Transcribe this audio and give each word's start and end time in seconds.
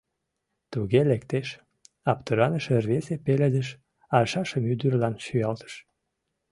—Туге 0.71 1.01
лектеш...— 1.11 1.47
аптыраныше 2.11 2.73
рвезе 2.83 3.15
пеледыш 3.25 3.67
аршашым 4.17 4.63
ӱдырлан 4.71 5.15
шуялтыш. 5.25 5.73